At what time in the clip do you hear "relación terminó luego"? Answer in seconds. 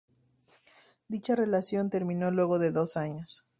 1.35-2.57